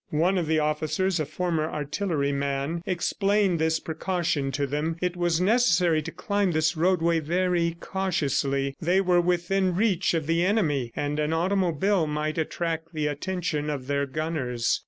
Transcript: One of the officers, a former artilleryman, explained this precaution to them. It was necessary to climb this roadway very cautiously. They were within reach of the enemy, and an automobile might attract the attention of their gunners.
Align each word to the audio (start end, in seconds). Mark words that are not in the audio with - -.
One 0.09 0.39
of 0.39 0.47
the 0.47 0.57
officers, 0.57 1.19
a 1.19 1.27
former 1.27 1.69
artilleryman, 1.69 2.81
explained 2.87 3.59
this 3.59 3.79
precaution 3.79 4.51
to 4.53 4.65
them. 4.65 4.95
It 4.99 5.15
was 5.15 5.39
necessary 5.39 6.01
to 6.01 6.11
climb 6.11 6.53
this 6.53 6.75
roadway 6.75 7.19
very 7.19 7.77
cautiously. 7.79 8.75
They 8.81 8.99
were 8.99 9.21
within 9.21 9.75
reach 9.75 10.15
of 10.15 10.25
the 10.25 10.43
enemy, 10.43 10.91
and 10.95 11.19
an 11.19 11.33
automobile 11.33 12.07
might 12.07 12.39
attract 12.39 12.93
the 12.95 13.05
attention 13.05 13.69
of 13.69 13.85
their 13.85 14.07
gunners. 14.07 14.79